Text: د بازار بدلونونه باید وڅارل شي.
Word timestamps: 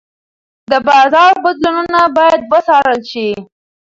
د 0.71 0.73
بازار 0.87 1.31
بدلونونه 1.43 2.01
باید 2.17 2.41
وڅارل 2.51 3.01
شي. 3.11 3.29